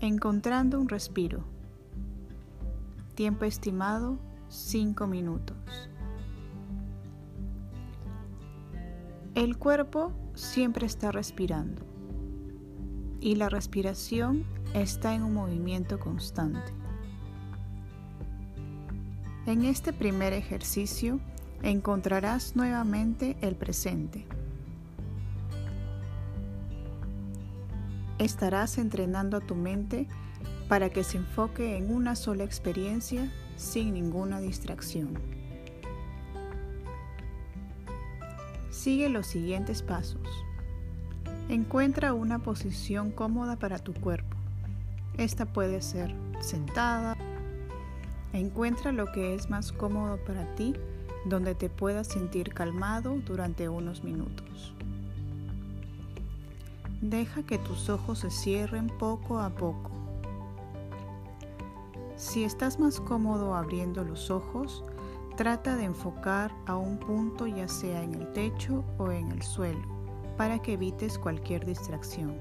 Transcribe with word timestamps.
Encontrando 0.00 0.78
un 0.78 0.90
respiro. 0.90 1.42
Tiempo 3.14 3.46
estimado 3.46 4.18
5 4.50 5.06
minutos. 5.06 5.56
El 9.34 9.56
cuerpo 9.56 10.12
siempre 10.34 10.84
está 10.84 11.12
respirando 11.12 11.82
y 13.20 13.36
la 13.36 13.48
respiración 13.48 14.44
está 14.74 15.14
en 15.14 15.22
un 15.22 15.32
movimiento 15.32 15.98
constante. 15.98 16.74
En 19.46 19.64
este 19.64 19.94
primer 19.94 20.34
ejercicio 20.34 21.20
encontrarás 21.62 22.54
nuevamente 22.54 23.38
el 23.40 23.56
presente. 23.56 24.26
Estarás 28.18 28.78
entrenando 28.78 29.36
a 29.36 29.40
tu 29.40 29.54
mente 29.54 30.08
para 30.68 30.88
que 30.90 31.04
se 31.04 31.18
enfoque 31.18 31.76
en 31.76 31.94
una 31.94 32.16
sola 32.16 32.44
experiencia 32.44 33.30
sin 33.56 33.92
ninguna 33.92 34.40
distracción. 34.40 35.18
Sigue 38.70 39.08
los 39.10 39.26
siguientes 39.26 39.82
pasos. 39.82 40.26
Encuentra 41.48 42.14
una 42.14 42.38
posición 42.38 43.10
cómoda 43.10 43.56
para 43.56 43.78
tu 43.78 43.92
cuerpo. 43.92 44.36
Esta 45.18 45.44
puede 45.46 45.82
ser 45.82 46.14
sentada. 46.40 47.16
Encuentra 48.32 48.92
lo 48.92 49.12
que 49.12 49.34
es 49.34 49.50
más 49.50 49.72
cómodo 49.72 50.18
para 50.24 50.54
ti, 50.54 50.74
donde 51.26 51.54
te 51.54 51.68
puedas 51.68 52.06
sentir 52.06 52.54
calmado 52.54 53.18
durante 53.24 53.68
unos 53.68 54.04
minutos. 54.04 54.74
Deja 57.00 57.42
que 57.42 57.58
tus 57.58 57.90
ojos 57.90 58.20
se 58.20 58.30
cierren 58.30 58.86
poco 58.86 59.38
a 59.38 59.50
poco. 59.50 59.90
Si 62.16 62.44
estás 62.44 62.78
más 62.78 63.00
cómodo 63.00 63.54
abriendo 63.54 64.02
los 64.02 64.30
ojos, 64.30 64.82
trata 65.36 65.76
de 65.76 65.84
enfocar 65.84 66.50
a 66.64 66.76
un 66.76 66.98
punto 66.98 67.46
ya 67.46 67.68
sea 67.68 68.02
en 68.02 68.14
el 68.14 68.32
techo 68.32 68.82
o 68.96 69.10
en 69.10 69.30
el 69.30 69.42
suelo 69.42 69.86
para 70.38 70.58
que 70.58 70.72
evites 70.72 71.18
cualquier 71.18 71.66
distracción. 71.66 72.40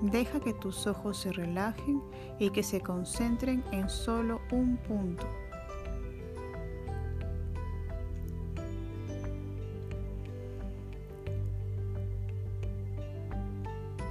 Deja 0.00 0.40
que 0.40 0.54
tus 0.54 0.86
ojos 0.86 1.18
se 1.18 1.32
relajen 1.32 2.02
y 2.38 2.50
que 2.50 2.62
se 2.62 2.80
concentren 2.80 3.62
en 3.72 3.90
solo 3.90 4.40
un 4.52 4.78
punto. 4.78 5.26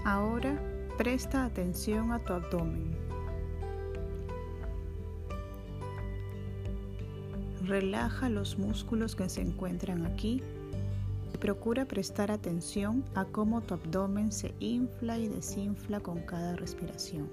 Ahora 0.08 0.58
Presta 0.98 1.46
atención 1.46 2.12
a 2.12 2.18
tu 2.18 2.34
abdomen. 2.34 2.96
Relaja 7.64 8.28
los 8.28 8.58
músculos 8.58 9.16
que 9.16 9.30
se 9.30 9.42
encuentran 9.42 10.08
aquí 10.08 10.42
y 11.32 11.38
procura 11.38 11.86
prestar 11.86 12.32
atención 12.32 13.06
a 13.14 13.26
cómo 13.26 13.62
tu 13.62 13.76
abdomen 13.76 14.32
se 14.32 14.56
infla 14.60 15.20
y 15.20 15.28
desinfla 15.28 16.00
con 16.00 16.22
cada 16.22 16.56
respiración. 16.56 17.30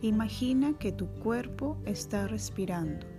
Imagina 0.00 0.72
que 0.78 0.92
tu 0.92 1.08
cuerpo 1.08 1.76
está 1.84 2.26
respirando 2.26 3.09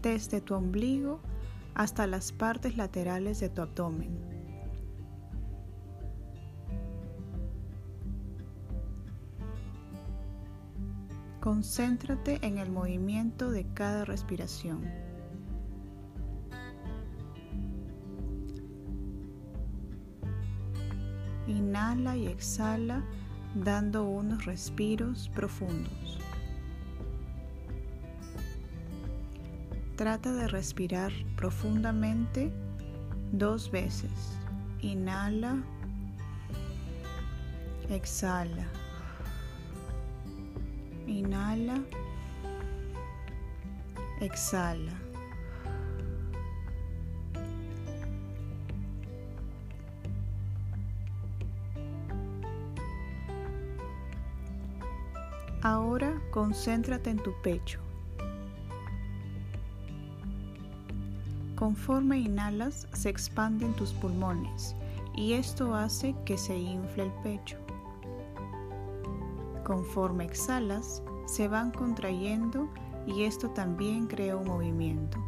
desde 0.00 0.40
tu 0.40 0.54
ombligo 0.54 1.20
hasta 1.74 2.06
las 2.06 2.32
partes 2.32 2.76
laterales 2.76 3.40
de 3.40 3.48
tu 3.48 3.62
abdomen. 3.62 4.38
Concéntrate 11.40 12.44
en 12.44 12.58
el 12.58 12.70
movimiento 12.70 13.50
de 13.50 13.64
cada 13.72 14.04
respiración. 14.04 14.82
Inhala 21.46 22.16
y 22.16 22.26
exhala 22.26 23.04
dando 23.54 24.04
unos 24.04 24.44
respiros 24.44 25.30
profundos. 25.34 26.27
Trata 29.98 30.32
de 30.32 30.46
respirar 30.46 31.10
profundamente 31.34 32.52
dos 33.32 33.68
veces. 33.68 34.38
Inhala, 34.80 35.60
exhala. 37.90 38.64
Inhala, 41.08 41.82
exhala. 44.20 44.92
Ahora 55.60 56.22
concéntrate 56.30 57.10
en 57.10 57.16
tu 57.16 57.32
pecho. 57.42 57.87
Conforme 61.58 62.20
inhalas, 62.20 62.86
se 62.92 63.08
expanden 63.08 63.74
tus 63.74 63.92
pulmones 63.92 64.76
y 65.12 65.32
esto 65.32 65.74
hace 65.74 66.14
que 66.24 66.38
se 66.38 66.56
infle 66.56 67.02
el 67.02 67.12
pecho. 67.24 67.58
Conforme 69.64 70.24
exhalas, 70.24 71.02
se 71.26 71.48
van 71.48 71.72
contrayendo 71.72 72.68
y 73.08 73.24
esto 73.24 73.50
también 73.50 74.06
crea 74.06 74.36
un 74.36 74.46
movimiento. 74.46 75.18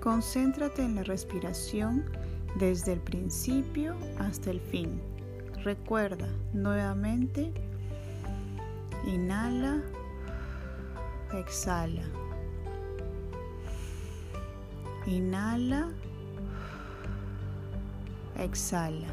Concéntrate 0.00 0.84
en 0.84 0.96
la 0.96 1.04
respiración 1.04 2.04
desde 2.54 2.92
el 2.92 3.00
principio 3.00 3.94
hasta 4.18 4.50
el 4.50 4.60
fin. 4.60 5.00
Recuerda 5.64 6.28
nuevamente, 6.52 7.52
inhala, 9.06 9.82
exhala. 11.32 12.04
Inhala, 15.06 15.88
exhala. 18.38 19.08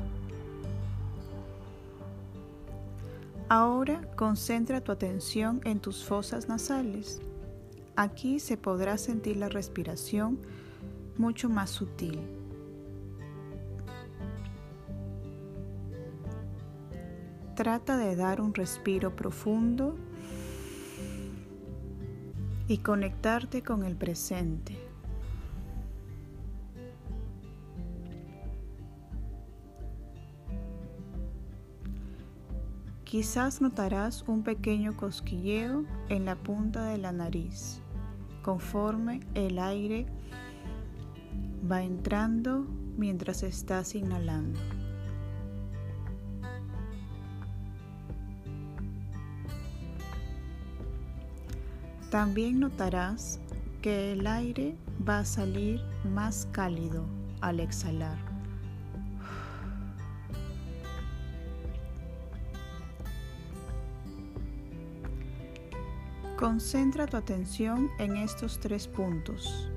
Ahora 3.50 4.02
concentra 4.16 4.79
tu 4.81 4.94
atención 4.94 5.59
en 5.66 5.81
tus 5.81 6.06
fosas 6.06 6.47
nasales. 6.47 7.19
Aquí 7.97 8.40
se 8.40 8.56
podrá 8.56 8.97
sentir 8.97 9.35
la 9.35 9.50
respiración 9.50 10.40
mucho 11.17 11.49
más 11.49 11.70
sutil. 11.70 12.41
Trata 17.61 17.96
de 17.96 18.16
dar 18.16 18.41
un 18.41 18.55
respiro 18.55 19.16
profundo 19.16 19.96
y 22.67 22.79
conectarte 22.79 23.61
con 23.61 23.84
el 23.84 23.96
presente. 23.96 24.75
Quizás 33.03 33.61
notarás 33.61 34.23
un 34.28 34.41
pequeño 34.41 34.97
cosquilleo 34.97 35.85
en 36.09 36.25
la 36.25 36.37
punta 36.37 36.85
de 36.85 36.97
la 36.97 37.11
nariz 37.11 37.79
conforme 38.41 39.19
el 39.35 39.59
aire 39.59 40.08
va 41.72 41.84
entrando 41.84 42.66
mientras 42.97 43.43
estás 43.43 43.93
inhalando. 43.93 44.59
También 52.11 52.59
notarás 52.59 53.40
que 53.81 54.11
el 54.11 54.28
aire 54.28 54.75
va 55.08 55.19
a 55.19 55.25
salir 55.25 55.79
más 56.03 56.46
cálido 56.52 57.05
al 57.40 57.61
exhalar. 57.61 58.17
Concentra 66.35 67.08
tu 67.08 67.16
atención 67.16 67.90
en 67.97 68.17
estos 68.17 68.59
tres 68.59 68.90
puntos. 68.90 69.69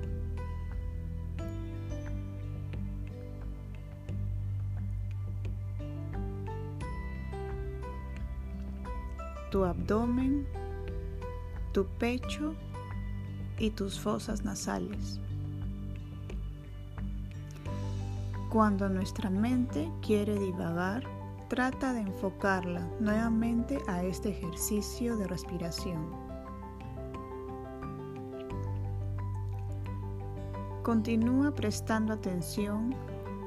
Tu 9.51 9.63
abdomen, 9.63 10.45
tu 11.75 11.85
pecho 11.99 12.53
y 13.59 13.69
tus 13.69 13.99
fosas 13.99 14.45
nasales. 14.45 15.19
Cuando 18.49 18.87
nuestra 18.87 19.29
mente 19.29 19.91
quiere 20.01 20.39
divagar, 20.39 21.03
trata 21.49 21.91
de 21.91 21.99
enfocarla 21.99 22.79
nuevamente 23.01 23.77
a 23.89 24.05
este 24.05 24.29
ejercicio 24.29 25.17
de 25.17 25.27
respiración. 25.27 26.09
Continúa 30.81 31.53
prestando 31.53 32.13
atención 32.13 32.95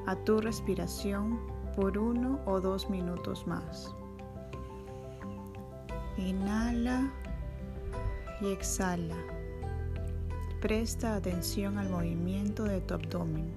a 0.05 0.15
tu 0.15 0.39
respiración 0.39 1.39
por 1.75 1.97
uno 1.97 2.39
o 2.45 2.61
dos 2.61 2.91
minutos 2.91 3.47
más. 3.47 3.91
Inhala 6.15 7.11
y 8.41 8.51
exhala. 8.51 9.15
Presta 10.61 11.15
atención 11.15 11.77
al 11.77 11.89
movimiento 11.89 12.63
de 12.63 12.81
tu 12.81 12.93
abdomen. 12.93 13.49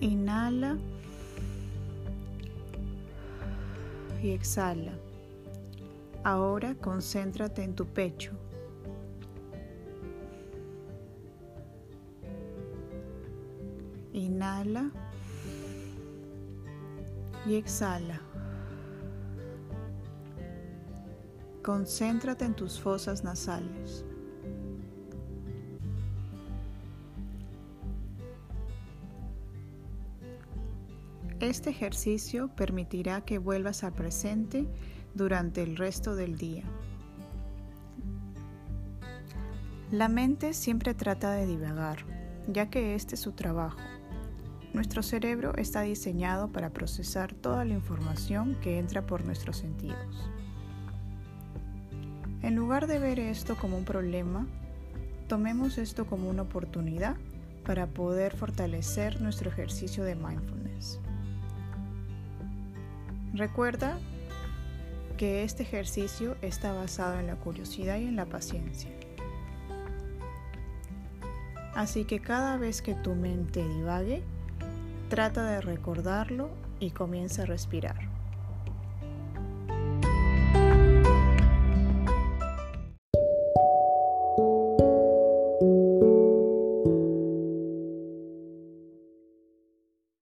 Inhala 0.00 0.78
y 4.22 4.30
exhala. 4.30 4.92
Ahora 6.22 6.74
concéntrate 6.74 7.62
en 7.64 7.74
tu 7.74 7.86
pecho. 7.86 8.32
Inhala 14.12 14.90
y 17.46 17.54
exhala. 17.54 18.20
Concéntrate 21.62 22.44
en 22.44 22.54
tus 22.54 22.80
fosas 22.80 23.22
nasales. 23.22 24.04
Este 31.40 31.70
ejercicio 31.70 32.48
permitirá 32.54 33.22
que 33.22 33.38
vuelvas 33.38 33.82
al 33.82 33.94
presente 33.94 34.66
durante 35.14 35.62
el 35.62 35.76
resto 35.76 36.14
del 36.14 36.36
día. 36.36 36.64
La 39.90 40.08
mente 40.08 40.52
siempre 40.52 40.94
trata 40.94 41.32
de 41.32 41.46
divagar, 41.46 42.04
ya 42.46 42.68
que 42.68 42.94
este 42.94 43.14
es 43.14 43.20
su 43.20 43.32
trabajo. 43.32 43.78
Nuestro 44.72 45.02
cerebro 45.02 45.56
está 45.56 45.82
diseñado 45.82 46.52
para 46.52 46.70
procesar 46.70 47.34
toda 47.34 47.64
la 47.64 47.74
información 47.74 48.56
que 48.62 48.78
entra 48.78 49.04
por 49.04 49.24
nuestros 49.24 49.56
sentidos. 49.56 50.30
En 52.42 52.54
lugar 52.54 52.86
de 52.86 52.98
ver 52.98 53.18
esto 53.18 53.56
como 53.56 53.76
un 53.76 53.84
problema, 53.84 54.46
tomemos 55.28 55.76
esto 55.76 56.06
como 56.06 56.30
una 56.30 56.42
oportunidad 56.42 57.16
para 57.64 57.88
poder 57.88 58.36
fortalecer 58.36 59.20
nuestro 59.20 59.50
ejercicio 59.50 60.04
de 60.04 60.14
mindfulness. 60.14 61.00
Recuerda 63.34 63.98
que 65.16 65.42
este 65.44 65.64
ejercicio 65.64 66.36
está 66.42 66.72
basado 66.72 67.18
en 67.18 67.26
la 67.26 67.36
curiosidad 67.36 67.98
y 67.98 68.06
en 68.06 68.16
la 68.16 68.26
paciencia. 68.26 68.90
Así 71.74 72.04
que 72.04 72.20
cada 72.20 72.56
vez 72.56 72.82
que 72.82 72.94
tu 72.94 73.14
mente 73.14 73.66
divague, 73.68 74.22
trata 75.10 75.44
de 75.44 75.60
recordarlo 75.60 76.50
y 76.78 76.92
comienza 76.92 77.42
a 77.42 77.46
respirar. 77.46 78.19